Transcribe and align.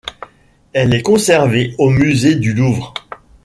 Elle 0.73 0.95
est 0.95 1.03
conservée 1.03 1.75
au 1.77 1.91
Musée 1.91 2.33
du 2.33 2.53
Louvre. 2.55 2.91